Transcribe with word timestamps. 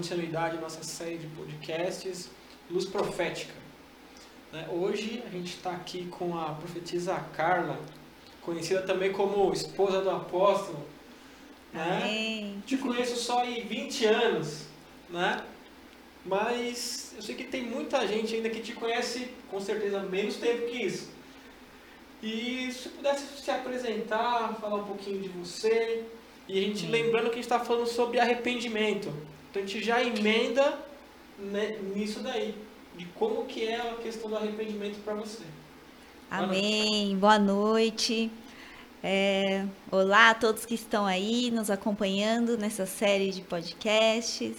continuidade 0.00 0.56
à 0.56 0.60
nossa 0.62 0.82
série 0.82 1.18
de 1.18 1.26
podcasts 1.26 2.30
Luz 2.70 2.86
Profética. 2.86 3.52
Né? 4.50 4.66
Hoje 4.72 5.22
a 5.26 5.28
gente 5.28 5.56
está 5.56 5.72
aqui 5.72 6.06
com 6.06 6.38
a 6.38 6.54
profetisa 6.54 7.14
Carla, 7.36 7.78
conhecida 8.40 8.80
também 8.80 9.12
como 9.12 9.52
esposa 9.52 10.00
do 10.00 10.08
apóstolo. 10.08 10.86
Né? 11.70 12.54
Te 12.64 12.78
conheço 12.78 13.14
só 13.16 13.42
há 13.42 13.44
20 13.44 14.06
anos, 14.06 14.68
né? 15.10 15.44
mas 16.24 17.12
eu 17.16 17.22
sei 17.22 17.34
que 17.34 17.44
tem 17.44 17.62
muita 17.62 18.08
gente 18.08 18.34
ainda 18.34 18.48
que 18.48 18.60
te 18.60 18.72
conhece 18.72 19.28
com 19.50 19.60
certeza 19.60 20.00
menos 20.00 20.36
tempo 20.36 20.66
que 20.66 20.82
isso. 20.82 21.10
E 22.22 22.72
se 22.72 22.88
pudesse 22.88 23.26
se 23.38 23.50
apresentar, 23.50 24.56
falar 24.62 24.76
um 24.76 24.84
pouquinho 24.84 25.20
de 25.20 25.28
você, 25.28 26.04
e 26.48 26.58
a 26.58 26.62
gente 26.62 26.86
lembrando 26.86 27.24
que 27.24 27.32
a 27.32 27.34
gente 27.34 27.44
está 27.44 27.60
falando 27.60 27.86
sobre 27.86 28.18
arrependimento. 28.18 29.12
Então 29.50 29.62
a 29.62 29.66
gente 29.66 29.84
já 29.84 30.00
emenda 30.00 30.78
né, 31.36 31.76
nisso 31.94 32.20
daí, 32.20 32.54
de 32.96 33.04
como 33.06 33.46
que 33.46 33.66
é 33.66 33.80
a 33.80 33.94
questão 33.96 34.30
do 34.30 34.36
arrependimento 34.36 35.02
para 35.02 35.14
você. 35.14 35.42
Amém. 36.30 37.16
Boa 37.16 37.38
noite. 37.38 38.30
É, 39.02 39.66
olá 39.90 40.30
a 40.30 40.34
todos 40.34 40.64
que 40.64 40.74
estão 40.74 41.04
aí 41.04 41.50
nos 41.50 41.68
acompanhando 41.68 42.56
nessa 42.56 42.86
série 42.86 43.32
de 43.32 43.42
podcasts. 43.42 44.56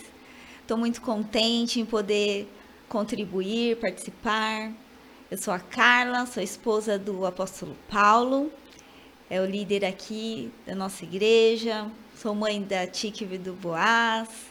Estou 0.60 0.78
muito 0.78 1.02
contente 1.02 1.80
em 1.80 1.86
poder 1.86 2.52
contribuir, 2.90 3.78
participar. 3.78 4.74
Eu 5.30 5.38
sou 5.38 5.54
a 5.54 5.60
Carla, 5.60 6.26
sou 6.26 6.44
esposa 6.44 7.00
do 7.00 7.26
apóstolo 7.26 7.78
Paulo 7.90 8.52
é 9.30 9.40
o 9.40 9.46
líder 9.46 9.86
aqui 9.86 10.52
da 10.68 10.76
nossa 10.76 11.06
igreja, 11.06 11.90
sou 12.14 12.36
mãe 12.36 12.62
da 12.62 12.86
Tikve 12.86 13.38
do 13.38 13.54
Boaz 13.54 14.51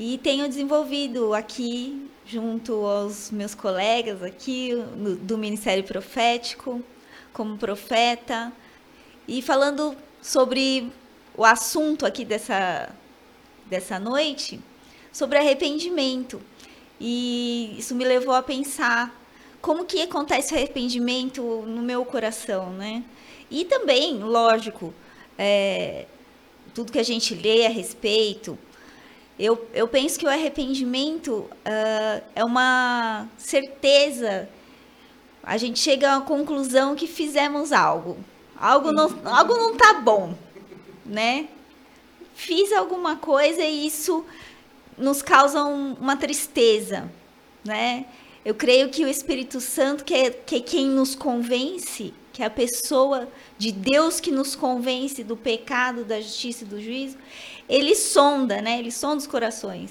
e 0.00 0.16
tenho 0.16 0.46
desenvolvido 0.46 1.34
aqui, 1.34 2.08
junto 2.24 2.86
aos 2.86 3.32
meus 3.32 3.52
colegas 3.52 4.22
aqui 4.22 4.70
do 5.22 5.36
Ministério 5.36 5.82
Profético, 5.82 6.80
como 7.32 7.58
profeta, 7.58 8.52
e 9.26 9.42
falando 9.42 9.96
sobre 10.22 10.88
o 11.36 11.44
assunto 11.44 12.06
aqui 12.06 12.24
dessa, 12.24 12.94
dessa 13.66 13.98
noite, 13.98 14.60
sobre 15.12 15.36
arrependimento. 15.36 16.40
E 17.00 17.74
isso 17.76 17.92
me 17.92 18.04
levou 18.04 18.34
a 18.34 18.42
pensar 18.42 19.12
como 19.60 19.84
que 19.84 20.00
acontece 20.00 20.54
o 20.54 20.56
arrependimento 20.56 21.42
no 21.42 21.82
meu 21.82 22.04
coração, 22.04 22.70
né? 22.72 23.02
E 23.50 23.64
também, 23.64 24.20
lógico, 24.20 24.94
é, 25.36 26.06
tudo 26.72 26.92
que 26.92 27.00
a 27.00 27.04
gente 27.04 27.34
lê 27.34 27.66
a 27.66 27.68
respeito, 27.68 28.56
eu, 29.38 29.68
eu 29.72 29.86
penso 29.86 30.18
que 30.18 30.26
o 30.26 30.28
arrependimento 30.28 31.32
uh, 31.32 32.24
é 32.34 32.44
uma 32.44 33.28
certeza. 33.38 34.48
A 35.42 35.56
gente 35.56 35.78
chega 35.78 36.16
à 36.16 36.20
conclusão 36.20 36.96
que 36.96 37.06
fizemos 37.06 37.72
algo. 37.72 38.18
Algo 38.60 38.90
não, 38.90 39.04
algo 39.24 39.54
não 39.54 39.76
tá 39.76 39.94
bom, 39.94 40.34
né? 41.06 41.48
Fiz 42.34 42.72
alguma 42.72 43.16
coisa 43.16 43.62
e 43.62 43.86
isso 43.86 44.24
nos 44.96 45.22
causa 45.22 45.64
um, 45.64 45.94
uma 45.94 46.16
tristeza, 46.16 47.08
né? 47.64 48.06
Eu 48.44 48.54
creio 48.54 48.88
que 48.88 49.04
o 49.04 49.08
Espírito 49.08 49.60
Santo, 49.60 50.04
que 50.04 50.14
é, 50.14 50.30
que 50.30 50.56
é 50.56 50.60
quem 50.60 50.86
nos 50.86 51.14
convence, 51.14 52.12
que 52.38 52.42
é 52.44 52.46
a 52.46 52.50
pessoa 52.50 53.28
de 53.58 53.72
Deus 53.72 54.20
que 54.20 54.30
nos 54.30 54.54
convence 54.54 55.24
do 55.24 55.36
pecado, 55.36 56.04
da 56.04 56.20
justiça 56.20 56.62
e 56.62 56.68
do 56.68 56.80
juízo, 56.80 57.18
ele 57.68 57.96
sonda, 57.96 58.62
né? 58.62 58.78
Ele 58.78 58.92
sonda 58.92 59.16
os 59.16 59.26
corações. 59.26 59.90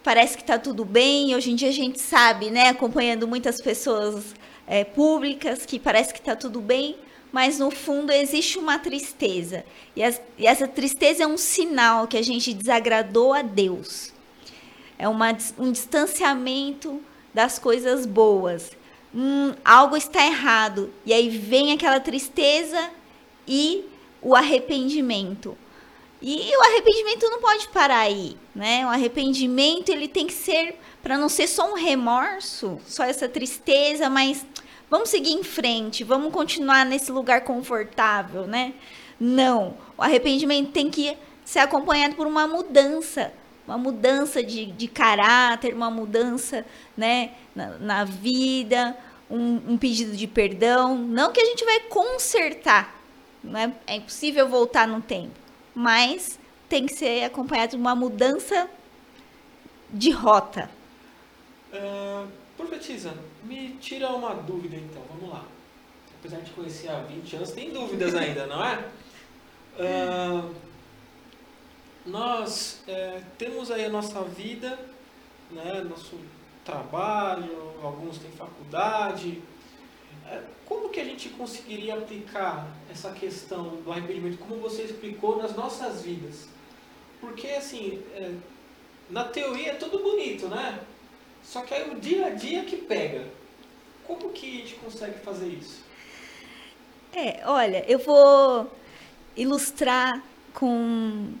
Parece 0.00 0.36
que 0.36 0.44
está 0.44 0.60
tudo 0.60 0.84
bem. 0.84 1.34
Hoje 1.34 1.50
em 1.50 1.56
dia 1.56 1.70
a 1.70 1.72
gente 1.72 2.00
sabe, 2.00 2.50
né? 2.50 2.68
Acompanhando 2.68 3.26
muitas 3.26 3.60
pessoas 3.60 4.32
é, 4.64 4.84
públicas, 4.84 5.66
que 5.66 5.76
parece 5.76 6.14
que 6.14 6.20
está 6.20 6.36
tudo 6.36 6.60
bem, 6.60 6.94
mas 7.32 7.58
no 7.58 7.68
fundo 7.72 8.12
existe 8.12 8.60
uma 8.60 8.78
tristeza. 8.78 9.64
E, 9.96 10.04
as, 10.04 10.22
e, 10.38 10.46
essa 10.46 10.68
tristeza 10.68 11.24
é 11.24 11.26
um 11.26 11.36
sinal 11.36 12.06
que 12.06 12.16
a 12.16 12.22
gente 12.22 12.54
desagradou 12.54 13.34
a 13.34 13.42
Deus. 13.42 14.12
É 14.96 15.08
uma, 15.08 15.36
um 15.58 15.72
distanciamento 15.72 17.02
das 17.34 17.58
coisas 17.58 18.06
boas 18.06 18.70
hum, 19.14 19.54
algo 19.64 19.96
está 19.96 20.24
errado. 20.24 20.92
E 21.04 21.12
aí 21.12 21.28
vem 21.28 21.72
aquela 21.72 22.00
tristeza 22.00 22.90
e 23.46 23.84
o 24.20 24.34
arrependimento. 24.34 25.56
E 26.20 26.56
o 26.56 26.62
arrependimento 26.62 27.28
não 27.28 27.40
pode 27.40 27.68
parar 27.68 27.98
aí, 27.98 28.36
né? 28.54 28.86
O 28.86 28.88
arrependimento 28.88 29.88
ele 29.88 30.06
tem 30.06 30.26
que 30.26 30.32
ser 30.32 30.78
para 31.02 31.18
não 31.18 31.28
ser 31.28 31.48
só 31.48 31.68
um 31.72 31.74
remorso, 31.74 32.78
só 32.86 33.02
essa 33.02 33.28
tristeza, 33.28 34.08
mas 34.08 34.46
vamos 34.88 35.08
seguir 35.08 35.32
em 35.32 35.42
frente, 35.42 36.04
vamos 36.04 36.32
continuar 36.32 36.86
nesse 36.86 37.10
lugar 37.10 37.42
confortável, 37.42 38.46
né? 38.46 38.72
Não, 39.18 39.76
o 39.98 40.02
arrependimento 40.02 40.70
tem 40.70 40.90
que 40.90 41.16
ser 41.44 41.58
acompanhado 41.58 42.14
por 42.14 42.26
uma 42.26 42.46
mudança, 42.46 43.32
uma 43.66 43.78
mudança 43.78 44.42
de, 44.42 44.66
de 44.66 44.88
caráter, 44.88 45.74
uma 45.74 45.90
mudança 45.90 46.64
né, 46.96 47.32
na, 47.54 47.78
na 47.78 48.04
vida, 48.04 48.96
um, 49.30 49.72
um, 49.72 49.78
pedido 49.78 50.16
de 50.16 50.26
perdão. 50.26 50.96
Não 50.96 51.32
que 51.32 51.40
a 51.40 51.44
gente 51.44 51.64
vai 51.64 51.80
consertar, 51.80 53.00
né? 53.42 53.74
é 53.86 53.96
impossível 53.96 54.48
voltar 54.48 54.86
no 54.86 55.00
tempo, 55.00 55.38
mas 55.74 56.38
tem 56.68 56.86
que 56.86 56.94
ser 56.94 57.24
acompanhado 57.24 57.70
de 57.70 57.76
uma 57.76 57.94
mudança 57.94 58.68
de 59.90 60.10
rota. 60.10 60.70
Uh, 61.72 62.28
profetiza, 62.56 63.14
me 63.44 63.76
tira 63.80 64.10
uma 64.10 64.34
dúvida 64.34 64.76
então, 64.76 65.02
vamos 65.08 65.32
lá. 65.32 65.44
Apesar 66.18 66.40
de 66.40 66.50
conhecer 66.52 66.88
há 66.88 67.00
20 67.00 67.36
anos, 67.36 67.50
tem 67.50 67.70
dúvidas 67.70 68.14
ainda, 68.14 68.46
não 68.46 68.64
é? 68.64 68.84
Uh, 69.72 70.54
nós 72.04 72.80
é, 72.86 73.22
temos 73.38 73.70
aí 73.70 73.84
a 73.84 73.88
nossa 73.88 74.22
vida, 74.22 74.78
né, 75.50 75.84
nosso 75.88 76.18
trabalho, 76.64 77.74
alguns 77.82 78.18
têm 78.18 78.30
faculdade. 78.32 79.40
É, 80.28 80.42
como 80.66 80.88
que 80.88 81.00
a 81.00 81.04
gente 81.04 81.28
conseguiria 81.30 81.94
aplicar 81.94 82.66
essa 82.90 83.12
questão 83.12 83.76
do 83.82 83.92
arrependimento, 83.92 84.38
como 84.38 84.56
você 84.56 84.82
explicou, 84.82 85.36
nas 85.36 85.54
nossas 85.54 86.02
vidas? 86.02 86.48
Porque, 87.20 87.48
assim, 87.48 88.02
é, 88.14 88.34
na 89.10 89.24
teoria 89.24 89.72
é 89.72 89.74
tudo 89.74 89.98
bonito, 89.98 90.48
né? 90.48 90.80
Só 91.44 91.62
que 91.62 91.74
aí 91.74 91.90
o 91.90 92.00
dia 92.00 92.26
a 92.26 92.30
dia 92.30 92.64
que 92.64 92.76
pega. 92.76 93.26
Como 94.06 94.30
que 94.30 94.46
a 94.48 94.60
gente 94.60 94.74
consegue 94.76 95.18
fazer 95.20 95.48
isso? 95.48 95.84
É, 97.14 97.42
olha, 97.44 97.84
eu 97.88 97.98
vou 97.98 98.70
ilustrar 99.36 100.22
com 100.54 101.32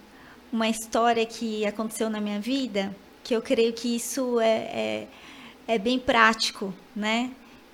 uma 0.52 0.68
história 0.68 1.24
que 1.24 1.64
aconteceu 1.64 2.10
na 2.10 2.20
minha 2.20 2.38
vida, 2.38 2.94
que 3.24 3.34
eu 3.34 3.40
creio 3.40 3.72
que 3.72 3.96
isso 3.96 4.38
é, 4.38 4.46
é, 4.46 5.08
é 5.66 5.78
bem 5.78 5.98
prático, 5.98 6.74
né? 6.94 7.30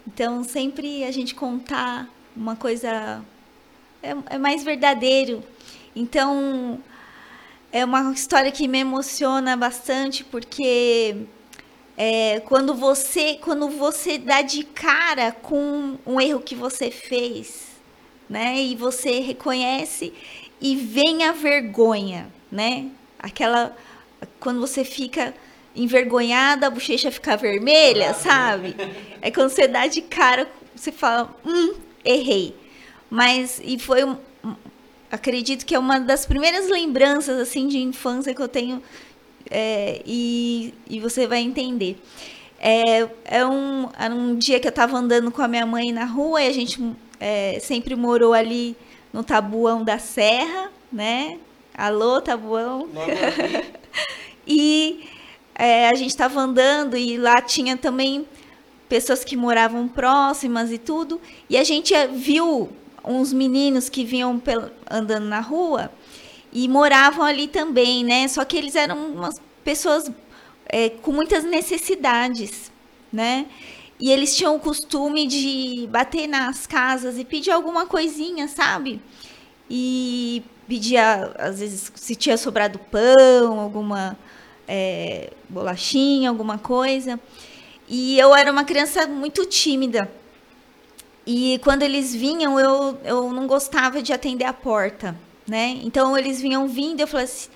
Então, 0.07 0.45
sempre 0.45 1.05
a 1.05 1.11
gente 1.11 1.35
contar 1.35 2.09
uma 2.37 2.55
coisa 2.55 3.23
é, 4.03 4.17
é 4.31 4.39
mais 4.39 4.63
verdadeiro. 4.63 5.43
Então, 5.95 6.81
é 7.73 7.85
uma 7.85 8.13
história 8.13 8.53
que 8.53 8.69
me 8.69 8.79
emociona 8.79 9.57
bastante 9.57 10.25
porque 10.25 11.27
é, 11.97 12.41
quando 12.41 12.75
você 12.75 13.39
quando 13.43 13.69
você 13.69 14.17
dá 14.17 14.41
de 14.41 14.63
cara 14.63 15.33
com 15.33 15.99
um 16.07 16.21
erro 16.21 16.41
que 16.41 16.55
você 16.55 16.91
fez, 16.91 17.67
né? 18.29 18.57
E 18.63 18.77
você 18.77 19.21
reconhece 19.21 20.15
e 20.61 20.77
vem 20.77 21.25
a 21.25 21.33
vergonha, 21.33 22.33
né? 22.51 22.89
Aquela 23.19 23.77
quando 24.41 24.61
você 24.61 24.85
fica 24.85 25.35
envergonhada, 25.75 26.67
a 26.67 26.71
bochecha 26.71 27.11
fica 27.11 27.37
vermelha, 27.37 28.15
sabe? 28.15 28.75
É 29.21 29.33
quando 29.33 29.51
você 29.51 29.67
dá 29.67 29.89
de 29.89 30.01
cara, 30.01 30.49
você 30.77 30.93
fala, 30.93 31.35
hum, 31.45 31.75
errei. 32.05 32.55
Mas 33.11 33.61
e 33.65 33.77
foi 33.81 34.05
acredito 35.11 35.67
que 35.67 35.75
é 35.75 35.79
uma 35.79 35.99
das 35.99 36.25
primeiras 36.25 36.69
lembranças 36.69 37.41
assim 37.41 37.67
de 37.67 37.79
infância 37.79 38.33
que 38.33 38.41
eu 38.41 38.47
tenho 38.47 38.81
é, 39.51 40.03
e, 40.07 40.73
e 40.89 41.01
você 41.01 41.27
vai 41.27 41.41
entender. 41.41 42.01
É, 42.61 43.09
é 43.25 43.47
um, 43.47 43.89
era 43.99 44.15
um 44.15 44.37
dia 44.37 44.61
que 44.61 44.67
eu 44.67 44.71
estava 44.71 44.97
andando 44.97 45.31
com 45.31 45.43
a 45.43 45.49
minha 45.49 45.65
mãe 45.65 45.93
na 45.93 46.05
rua 46.05 46.43
e 46.43 46.49
a 46.49 46.53
gente 46.53 46.81
é, 47.21 47.59
sempre 47.61 47.95
morou 47.95 48.33
ali 48.33 48.77
no 49.13 49.23
Tabuão 49.23 49.83
da 49.83 49.99
Serra, 49.99 50.71
né? 50.93 51.39
Alô, 51.79 52.21
Tabuão. 52.21 52.89
e 54.45 55.05
é, 55.55 55.89
a 55.89 55.95
gente 55.95 56.11
estava 56.11 56.41
andando 56.41 56.97
e 56.97 57.17
lá 57.17 57.41
tinha 57.41 57.77
também 57.77 58.27
pessoas 58.89 59.23
que 59.23 59.37
moravam 59.37 59.87
próximas 59.87 60.73
e 60.73 60.79
tudo. 60.79 61.21
E 61.49 61.57
a 61.57 61.63
gente 61.63 61.95
viu 62.09 62.69
uns 63.05 63.33
meninos 63.33 63.89
que 63.89 64.05
vinham 64.05 64.43
andando 64.91 65.27
na 65.27 65.39
rua 65.39 65.89
e 66.53 66.67
moravam 66.67 67.25
ali 67.25 67.47
também, 67.47 68.03
né? 68.03 68.27
Só 68.27 68.45
que 68.45 68.57
eles 68.57 68.75
eram 68.75 69.13
umas 69.13 69.41
pessoas 69.63 70.11
é, 70.67 70.89
com 70.89 71.13
muitas 71.13 71.45
necessidades, 71.45 72.73
né? 73.13 73.47
E 74.01 74.11
eles 74.11 74.37
tinham 74.37 74.57
o 74.57 74.61
costume 74.61 75.29
de 75.29 75.87
bater 75.93 76.27
nas 76.27 76.67
casas 76.67 77.21
e 77.21 77.25
pedir 77.25 77.53
alguma 77.53 77.87
coisinha, 77.87 78.49
sabe? 78.49 79.01
E 79.71 80.43
pedia, 80.67 81.33
às 81.39 81.61
vezes, 81.61 81.91
se 81.95 82.15
tinha 82.15 82.37
sobrado 82.37 82.79
pão, 82.79 83.59
alguma 83.59 84.17
é, 84.67 85.31
bolachinha, 85.49 86.29
alguma 86.29 86.59
coisa. 86.59 87.19
E 87.89 88.19
eu 88.19 88.35
era 88.35 88.53
uma 88.53 88.65
criança 88.65 89.07
muito 89.07 89.47
tímida. 89.47 90.11
E 91.27 91.59
quando 91.63 91.83
eles 91.83 92.15
vinham, 92.15 92.59
eu, 92.59 92.99
eu 93.05 93.33
não 93.33 93.47
gostava 93.47 94.03
de 94.03 94.13
atender 94.13 94.45
a 94.45 94.53
porta, 94.53 95.15
né? 95.47 95.79
Então 95.83 96.17
eles 96.17 96.41
vinham 96.41 96.67
vindo, 96.67 97.01
eu 97.01 97.07
falei 97.07 97.25
assim, 97.25 97.51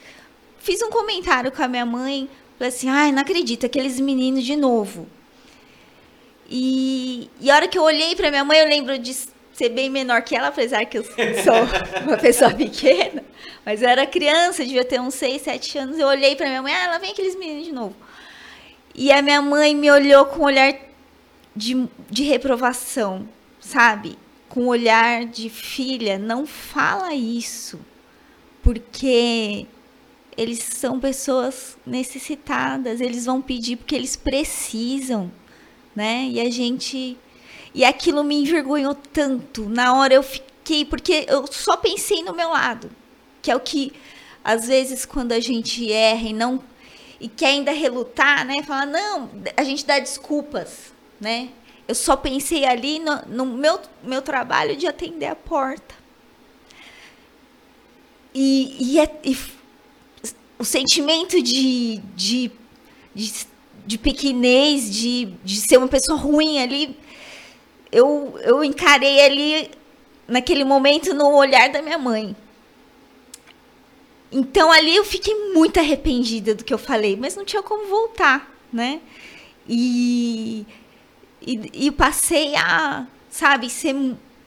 fiz 0.58 0.82
um 0.82 0.90
comentário 0.90 1.50
com 1.50 1.62
a 1.62 1.68
minha 1.68 1.86
mãe, 1.86 2.28
falei 2.58 2.68
assim, 2.68 2.88
ai, 2.88 3.12
não 3.12 3.22
acredito, 3.22 3.64
aqueles 3.64 3.98
meninos 3.98 4.44
de 4.44 4.56
novo. 4.56 5.06
E, 6.50 7.30
e 7.40 7.50
a 7.50 7.54
hora 7.54 7.68
que 7.68 7.78
eu 7.78 7.82
olhei 7.82 8.14
para 8.14 8.30
minha 8.30 8.44
mãe, 8.44 8.58
eu 8.58 8.68
lembro 8.68 8.98
de 8.98 9.16
ser 9.52 9.69
bem 9.70 9.90
menor 9.90 10.22
que 10.22 10.34
ela, 10.34 10.49
apesar 10.49 10.84
que 10.87 10.99
eu 10.99 11.04
sou 11.04 12.02
uma 12.04 12.16
pessoa 12.16 12.52
pequena. 12.52 13.25
Mas 13.64 13.82
eu 13.82 13.88
era 13.88 14.06
criança, 14.06 14.64
devia 14.64 14.84
ter 14.84 15.00
uns 15.00 15.14
6, 15.14 15.43
7 15.43 15.78
anos. 15.78 15.99
Eu 15.99 16.08
olhei 16.08 16.34
para 16.34 16.49
minha 16.49 16.62
mãe, 16.62 16.72
ah, 16.75 16.84
ela 16.84 16.99
vem 16.99 17.12
aqueles 17.12 17.37
meninos 17.37 17.66
de 17.66 17.72
novo. 17.72 17.94
E 18.94 19.12
a 19.12 19.22
minha 19.22 19.40
mãe 19.40 19.75
me 19.75 19.90
olhou 19.90 20.26
com 20.26 20.40
um 20.40 20.44
olhar 20.44 20.75
de, 21.54 21.88
de 22.10 22.22
reprovação, 22.25 23.28
sabe? 23.60 24.19
Com 24.49 24.64
um 24.64 24.69
olhar 24.69 25.25
de 25.25 25.49
filha, 25.49 26.19
não 26.19 26.46
fala 26.46 27.14
isso, 27.14 27.81
porque 28.62 29.66
eles 30.37 30.58
são 30.58 31.00
pessoas 31.00 31.76
necessitadas, 31.87 33.00
eles 33.00 33.25
vão 33.25 33.40
pedir 33.40 33.76
porque 33.76 33.94
eles 33.94 34.16
precisam 34.16 35.31
né? 35.94 36.28
E 36.31 36.40
a 36.40 36.50
gente. 36.50 37.16
E 37.74 37.84
aquilo 37.84 38.22
me 38.22 38.36
envergonhou 38.36 38.94
tanto. 38.94 39.69
Na 39.69 39.94
hora 39.94 40.14
eu 40.14 40.22
fiquei. 40.22 40.84
Porque 40.84 41.26
eu 41.28 41.46
só 41.46 41.76
pensei 41.76 42.22
no 42.22 42.34
meu 42.34 42.50
lado. 42.50 42.90
Que 43.40 43.50
é 43.50 43.56
o 43.56 43.60
que, 43.60 43.92
às 44.44 44.66
vezes, 44.66 45.04
quando 45.04 45.32
a 45.32 45.40
gente 45.40 45.90
erra 45.90 46.28
e 46.28 46.32
não. 46.32 46.62
E 47.20 47.28
quer 47.28 47.48
ainda 47.48 47.72
relutar, 47.72 48.44
né? 48.44 48.62
Falar, 48.62 48.86
não, 48.86 49.30
a 49.56 49.62
gente 49.62 49.86
dá 49.86 49.98
desculpas, 49.98 50.92
né? 51.20 51.48
Eu 51.86 51.94
só 51.94 52.16
pensei 52.16 52.64
ali 52.64 52.98
no, 52.98 53.22
no 53.26 53.46
meu, 53.46 53.80
meu 54.02 54.22
trabalho 54.22 54.76
de 54.76 54.86
atender 54.86 55.26
a 55.26 55.36
porta. 55.36 55.94
E, 58.34 58.76
e, 58.94 58.98
é, 58.98 59.20
e 59.24 59.36
o 60.58 60.64
sentimento 60.64 61.40
de, 61.42 61.98
de, 62.16 62.50
de 63.14 63.46
de 63.84 63.98
pequenez, 63.98 64.94
de, 64.94 65.26
de 65.44 65.56
ser 65.56 65.76
uma 65.76 65.88
pessoa 65.88 66.16
ruim 66.19 66.60
ali, 66.60 66.96
eu, 67.92 68.38
eu 68.42 68.64
encarei 68.64 69.20
ali, 69.24 69.70
naquele 70.26 70.64
momento, 70.64 71.12
no 71.14 71.30
olhar 71.36 71.68
da 71.70 71.82
minha 71.82 71.98
mãe. 71.98 72.34
Então 74.32 74.72
ali 74.72 74.96
eu 74.96 75.04
fiquei 75.04 75.52
muito 75.52 75.78
arrependida 75.78 76.54
do 76.54 76.64
que 76.64 76.72
eu 76.72 76.78
falei, 76.78 77.16
mas 77.16 77.36
não 77.36 77.44
tinha 77.44 77.62
como 77.62 77.86
voltar, 77.86 78.50
né? 78.72 79.02
E, 79.68 80.66
e, 81.40 81.86
e 81.86 81.90
passei 81.90 82.56
a, 82.56 83.06
sabe, 83.28 83.68
ser, 83.68 83.94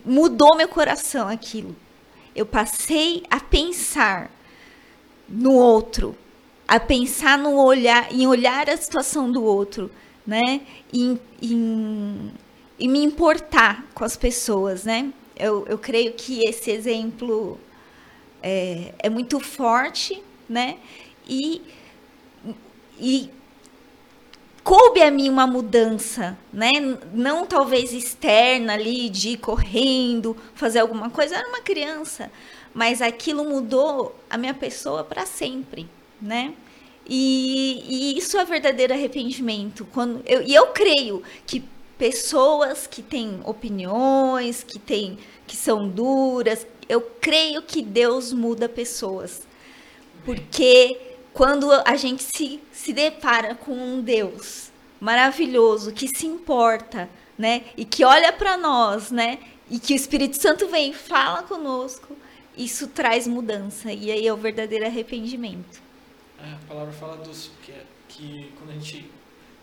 mudou 0.03 0.55
meu 0.55 0.67
coração 0.67 1.27
aquilo. 1.27 1.75
Eu 2.35 2.47
passei 2.47 3.23
a 3.29 3.39
pensar 3.39 4.31
no 5.29 5.53
outro, 5.53 6.17
a 6.67 6.79
pensar 6.79 7.37
no 7.37 7.55
olhar, 7.63 8.11
em 8.11 8.25
olhar 8.25 8.67
a 8.67 8.75
situação 8.75 9.31
do 9.31 9.43
outro, 9.43 9.91
né? 10.25 10.61
Em, 10.91 11.19
em, 11.41 12.31
em 12.79 12.87
me 12.87 13.03
importar 13.03 13.85
com 13.93 14.03
as 14.03 14.17
pessoas, 14.17 14.83
né? 14.83 15.11
Eu, 15.35 15.65
eu 15.67 15.77
creio 15.77 16.13
que 16.13 16.41
esse 16.47 16.71
exemplo 16.71 17.59
é, 18.41 18.93
é 18.99 19.09
muito 19.09 19.39
forte, 19.39 20.21
né? 20.47 20.77
E, 21.27 21.61
e 22.99 23.29
coube 24.63 25.01
a 25.01 25.11
mim 25.11 25.29
uma 25.29 25.47
mudança, 25.47 26.37
né? 26.51 26.71
Não 27.13 27.45
talvez 27.45 27.93
externa 27.93 28.73
ali, 28.73 29.09
de 29.09 29.29
ir 29.29 29.37
correndo, 29.37 30.35
fazer 30.53 30.79
alguma 30.79 31.09
coisa. 31.09 31.35
Eu 31.35 31.39
era 31.39 31.49
uma 31.49 31.61
criança, 31.61 32.31
mas 32.73 33.01
aquilo 33.01 33.45
mudou 33.45 34.15
a 34.29 34.37
minha 34.37 34.53
pessoa 34.53 35.03
para 35.03 35.25
sempre, 35.25 35.87
né? 36.21 36.53
E, 37.07 37.83
e, 37.87 38.17
isso 38.17 38.37
é 38.37 38.45
verdadeiro 38.45 38.93
arrependimento. 38.93 39.85
Quando 39.93 40.21
eu, 40.25 40.41
e 40.41 40.55
eu 40.55 40.67
creio 40.67 41.21
que 41.45 41.63
pessoas 41.97 42.87
que 42.87 43.01
têm 43.01 43.39
opiniões, 43.43 44.63
que 44.63 44.79
têm, 44.79 45.17
que 45.47 45.55
são 45.55 45.87
duras, 45.87 46.65
eu 46.87 47.01
creio 47.01 47.61
que 47.61 47.81
Deus 47.81 48.33
muda 48.33 48.67
pessoas. 48.69 49.47
Porque 50.23 50.99
quando 51.33 51.71
a 51.71 51.95
gente 51.95 52.23
se, 52.23 52.61
se 52.71 52.93
depara 52.93 53.55
com 53.55 53.73
um 53.73 54.01
Deus 54.01 54.71
maravilhoso 54.99 55.91
que 55.91 56.07
se 56.07 56.25
importa, 56.25 57.09
né, 57.37 57.65
e 57.75 57.83
que 57.83 58.03
olha 58.03 58.31
para 58.31 58.57
nós, 58.57 59.11
né, 59.11 59.39
e 59.69 59.77
que 59.79 59.93
o 59.93 59.95
Espírito 59.95 60.41
Santo 60.41 60.67
vem 60.67 60.91
e 60.91 60.93
fala 60.93 61.43
conosco, 61.43 62.15
isso 62.57 62.87
traz 62.87 63.27
mudança 63.27 63.91
e 63.91 64.09
aí 64.09 64.25
é 64.25 64.33
o 64.33 64.37
verdadeiro 64.37 64.85
arrependimento. 64.85 65.81
É, 66.39 66.53
a 66.53 66.67
palavra 66.67 66.93
fala 66.93 67.17
dos 67.17 67.51
que, 67.61 67.73
que 68.07 68.51
quando 68.57 68.69
a 68.69 68.73
gente 68.73 69.09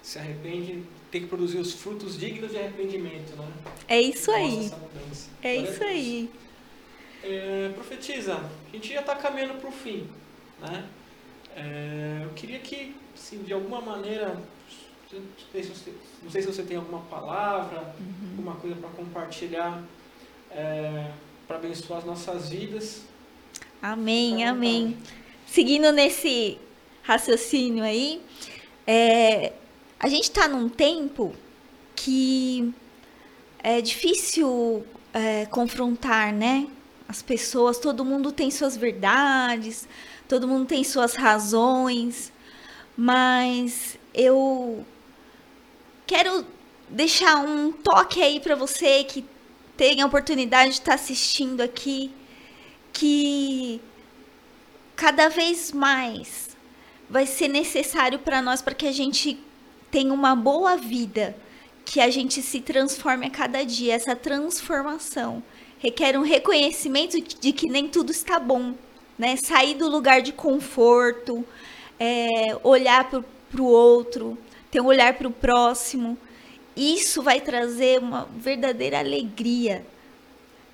se 0.02 0.18
arrepende, 0.18 0.82
tem 1.10 1.22
que 1.22 1.28
produzir 1.28 1.58
os 1.58 1.74
frutos 1.74 2.18
dignos 2.18 2.50
de 2.50 2.58
arrependimento, 2.58 3.36
né? 3.36 3.48
É 3.86 4.00
isso 4.00 4.30
aí. 4.30 4.70
É 5.42 5.54
isso 5.54 5.84
aí. 5.84 6.30
É, 7.22 7.70
profetiza, 7.74 8.34
a 8.34 8.74
gente 8.76 8.92
já 8.92 9.00
está 9.00 9.14
caminhando 9.14 9.54
para 9.54 9.68
o 9.68 9.72
fim, 9.72 10.08
né? 10.60 10.84
É, 11.54 12.22
eu 12.24 12.30
queria 12.30 12.58
que, 12.58 12.96
assim, 13.14 13.42
de 13.44 13.52
alguma 13.52 13.80
maneira, 13.80 14.42
não 15.12 15.22
sei 15.52 15.62
se 15.62 15.68
você, 15.70 15.92
não 16.22 16.30
sei 16.30 16.42
se 16.42 16.48
você 16.48 16.62
tem 16.64 16.76
alguma 16.76 17.02
palavra, 17.02 17.94
uhum. 18.00 18.30
alguma 18.30 18.56
coisa 18.56 18.74
para 18.74 18.90
compartilhar, 18.90 19.84
é, 20.50 21.12
para 21.46 21.58
abençoar 21.58 22.00
as 22.00 22.04
nossas 22.04 22.48
vidas. 22.48 23.02
Amém, 23.80 24.44
amém. 24.44 24.96
Seguindo 25.46 25.92
nesse 25.92 26.58
raciocínio 27.02 27.84
aí, 27.84 28.20
é, 28.86 29.52
a 30.02 30.08
gente 30.08 30.24
está 30.24 30.48
num 30.48 30.68
tempo 30.68 31.32
que 31.94 32.74
é 33.62 33.80
difícil 33.80 34.84
é, 35.14 35.46
confrontar, 35.46 36.32
né? 36.32 36.66
As 37.08 37.22
pessoas, 37.22 37.78
todo 37.78 38.04
mundo 38.04 38.32
tem 38.32 38.50
suas 38.50 38.76
verdades, 38.76 39.86
todo 40.28 40.48
mundo 40.48 40.66
tem 40.66 40.82
suas 40.82 41.14
razões, 41.14 42.32
mas 42.96 43.96
eu 44.12 44.84
quero 46.04 46.44
deixar 46.88 47.36
um 47.36 47.70
toque 47.70 48.20
aí 48.20 48.40
para 48.40 48.56
você 48.56 49.04
que 49.04 49.24
tem 49.76 50.02
a 50.02 50.06
oportunidade 50.06 50.70
de 50.70 50.78
estar 50.78 50.92
tá 50.92 50.94
assistindo 50.96 51.60
aqui, 51.60 52.12
que 52.92 53.80
cada 54.96 55.28
vez 55.28 55.70
mais 55.70 56.56
vai 57.08 57.24
ser 57.24 57.46
necessário 57.46 58.18
para 58.18 58.42
nós 58.42 58.60
para 58.60 58.74
que 58.74 58.86
a 58.88 58.92
gente 58.92 59.38
tenha 59.92 60.12
uma 60.12 60.34
boa 60.34 60.76
vida, 60.76 61.36
que 61.84 62.00
a 62.00 62.10
gente 62.10 62.40
se 62.40 62.60
transforme 62.60 63.26
a 63.26 63.30
cada 63.30 63.62
dia. 63.62 63.94
Essa 63.94 64.16
transformação 64.16 65.42
requer 65.78 66.18
um 66.18 66.22
reconhecimento 66.22 67.20
de 67.20 67.52
que 67.52 67.68
nem 67.68 67.86
tudo 67.86 68.10
está 68.10 68.40
bom, 68.40 68.74
né? 69.18 69.36
Sair 69.36 69.74
do 69.74 69.88
lugar 69.88 70.22
de 70.22 70.32
conforto, 70.32 71.44
é, 72.00 72.56
olhar 72.64 73.08
para 73.08 73.62
o 73.62 73.66
outro, 73.66 74.38
ter 74.70 74.80
um 74.80 74.86
olhar 74.86 75.14
para 75.14 75.28
o 75.28 75.30
próximo. 75.30 76.16
Isso 76.74 77.22
vai 77.22 77.40
trazer 77.40 78.00
uma 78.00 78.26
verdadeira 78.34 78.98
alegria 78.98 79.84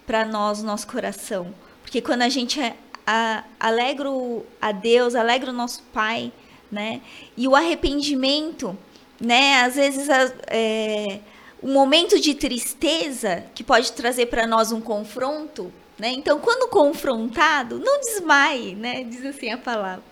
para 0.07 0.25
nós, 0.25 0.63
nosso 0.63 0.87
coração. 0.87 1.53
Porque 1.83 2.01
quando 2.01 2.23
a 2.23 2.29
gente 2.29 2.61
a, 3.05 3.43
alegro 3.59 4.47
a 4.61 4.71
Deus, 4.71 5.17
alegro 5.17 5.51
o 5.51 5.55
nosso 5.55 5.83
Pai, 5.93 6.31
né? 6.71 7.01
E 7.37 7.49
o 7.49 7.57
arrependimento, 7.57 8.79
né? 9.21 9.63
Às 9.63 9.75
vezes 9.77 10.09
é, 10.47 11.21
momento 11.63 12.21
de 12.21 12.35
tristeza 12.35 13.45
que 13.55 13.65
pode 13.65 13.93
trazer 13.93 14.27
para 14.27 14.47
nós 14.47 14.73
um 14.73 14.81
confronto, 14.81 15.73
né? 15.99 16.11
Então, 16.11 16.39
quando 16.39 16.69
confrontado, 16.69 17.79
não 17.79 18.01
desmaie, 18.01 18.75
né? 18.75 19.05
Diz 19.05 19.25
assim 19.25 19.51
a 19.51 19.59
palavra. 19.59 20.05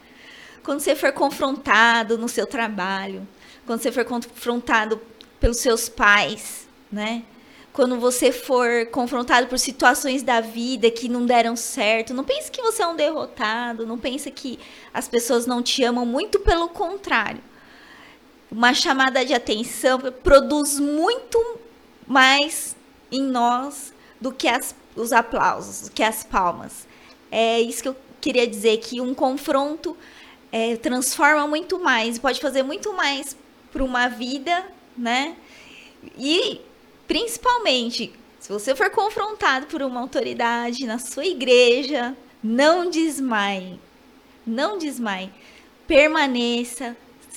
Quando 0.62 0.80
você 0.80 0.96
for 0.96 1.12
confrontado 1.12 2.18
no 2.18 2.28
seu 2.28 2.46
trabalho, 2.46 3.26
quando 3.64 3.80
você 3.80 3.92
for 3.92 4.04
confrontado 4.04 5.00
pelos 5.38 5.58
seus 5.58 5.88
pais, 5.88 6.66
né? 6.90 7.22
quando 7.76 8.00
você 8.00 8.32
for 8.32 8.86
confrontado 8.86 9.48
por 9.48 9.58
situações 9.58 10.22
da 10.22 10.40
vida 10.40 10.90
que 10.90 11.10
não 11.10 11.26
deram 11.26 11.54
certo, 11.54 12.14
não 12.14 12.24
pense 12.24 12.50
que 12.50 12.62
você 12.62 12.82
é 12.82 12.86
um 12.86 12.96
derrotado, 12.96 13.86
não 13.86 13.98
pense 13.98 14.30
que 14.30 14.58
as 14.94 15.06
pessoas 15.06 15.44
não 15.44 15.62
te 15.62 15.84
amam, 15.84 16.06
muito 16.06 16.40
pelo 16.40 16.70
contrário. 16.70 17.42
Uma 18.50 18.72
chamada 18.72 19.24
de 19.24 19.34
atenção 19.34 19.98
produz 20.22 20.78
muito 20.78 21.38
mais 22.06 22.76
em 23.10 23.22
nós 23.22 23.92
do 24.20 24.32
que 24.32 24.48
as, 24.48 24.74
os 24.94 25.12
aplausos, 25.12 25.88
do 25.88 25.92
que 25.92 26.02
as 26.02 26.22
palmas. 26.22 26.86
É 27.30 27.60
isso 27.60 27.82
que 27.82 27.88
eu 27.88 27.96
queria 28.20 28.46
dizer, 28.46 28.78
que 28.78 29.00
um 29.00 29.14
confronto 29.14 29.96
é, 30.50 30.76
transforma 30.76 31.46
muito 31.46 31.78
mais, 31.78 32.18
pode 32.18 32.40
fazer 32.40 32.62
muito 32.62 32.92
mais 32.92 33.36
para 33.72 33.84
uma 33.84 34.08
vida, 34.08 34.64
né? 34.96 35.36
E 36.16 36.60
Principalmente, 37.06 38.12
se 38.40 38.52
você 38.52 38.74
for 38.74 38.90
confrontado 38.90 39.66
por 39.66 39.80
uma 39.80 40.00
autoridade 40.00 40.86
na 40.86 40.98
sua 40.98 41.24
igreja, 41.24 42.16
não 42.42 42.90
desmaie. 42.90 43.78
Não 44.44 44.76
desmaie. 44.76 45.30
Permaneça, 45.86 46.96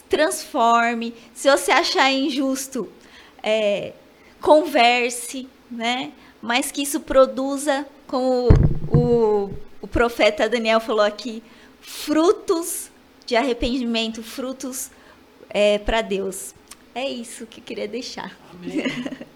transforme. 0.10 1.14
Se 1.34 1.50
você 1.50 1.72
achar 1.72 2.12
injusto, 2.12 2.92
é, 3.44 3.94
converse, 4.42 5.48
né? 5.70 6.12
Mas 6.42 6.72
que 6.72 6.82
isso 6.82 7.00
produza, 7.02 7.86
como 8.08 8.50
o, 8.88 9.54
o, 9.82 9.88
profeta 9.88 10.50
Daniel 10.50 10.80
falou 10.80 11.06
aqui, 11.06 11.44
frutos 11.82 12.90
de 13.26 13.36
arrependimento, 13.36 14.24
frutos 14.24 14.90
é, 15.50 15.78
para 15.78 16.02
Deus. 16.02 16.56
É 16.96 17.08
isso 17.08 17.46
que 17.46 17.60
eu 17.60 17.64
queria 17.64 17.88
deixar. 17.88 18.38
Amém. 18.52 18.84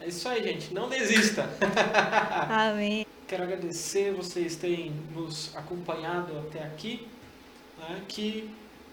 É 0.00 0.06
isso 0.06 0.28
aí, 0.28 0.42
gente. 0.42 0.72
Não 0.72 0.88
desista. 0.88 1.50
Amém. 2.48 3.04
Quero 3.26 3.42
agradecer 3.42 4.12
vocês 4.12 4.54
terem 4.54 4.92
nos 5.12 5.54
acompanhado 5.56 6.38
até 6.38 6.62
aqui. 6.62 7.06
Né? 7.76 8.00
Que 8.06 8.48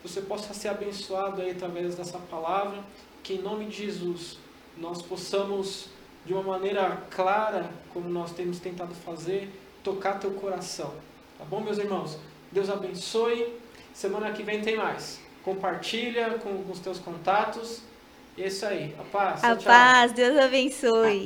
você 0.07 0.21
possa 0.21 0.53
ser 0.53 0.67
abençoado 0.67 1.41
aí 1.41 1.51
através 1.51 1.95
dessa 1.95 2.19
palavra. 2.19 2.79
Que 3.23 3.33
em 3.35 3.41
nome 3.41 3.65
de 3.65 3.85
Jesus 3.85 4.37
nós 4.77 5.01
possamos, 5.01 5.87
de 6.25 6.33
uma 6.33 6.43
maneira 6.43 7.01
clara, 7.09 7.69
como 7.91 8.07
nós 8.09 8.31
temos 8.31 8.59
tentado 8.59 8.93
fazer, 8.93 9.49
tocar 9.83 10.19
teu 10.19 10.31
coração. 10.31 10.93
Tá 11.37 11.45
bom, 11.45 11.59
meus 11.59 11.77
irmãos? 11.77 12.17
Deus 12.51 12.69
abençoe. 12.69 13.53
Semana 13.93 14.31
que 14.31 14.43
vem 14.43 14.61
tem 14.61 14.75
mais. 14.75 15.19
Compartilha 15.43 16.37
com, 16.39 16.63
com 16.63 16.71
os 16.71 16.79
teus 16.79 16.99
contatos. 16.99 17.81
É 18.37 18.47
isso 18.47 18.65
aí. 18.65 18.95
A 18.99 19.03
paz. 19.03 19.43
A 19.43 19.55
tchau. 19.55 19.65
paz, 19.65 20.11
Deus 20.11 20.37
abençoe. 20.37 21.25